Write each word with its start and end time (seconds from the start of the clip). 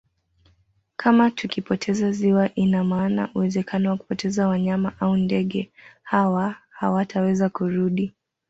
Kama 0.97 1.31
tukipoteza 1.31 2.11
ziwa 2.11 2.55
ina 2.55 2.83
maana 2.83 3.29
uwezekano 3.35 3.89
wa 3.89 3.97
kupoteza 3.97 4.47
wanyama 4.47 4.93
au 4.99 5.17
ndege 5.17 5.71
hawa 6.03 6.55
hawataweza 6.71 7.49
kurudi 7.49 8.13